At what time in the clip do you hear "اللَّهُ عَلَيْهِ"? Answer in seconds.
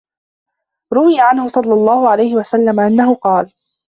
1.73-2.35